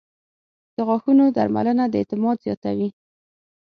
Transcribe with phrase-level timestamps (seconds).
[0.75, 2.89] •د غاښونو درملنه د اعتماد زیاتوي.